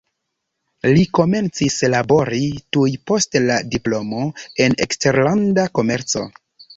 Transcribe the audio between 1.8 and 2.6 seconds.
labori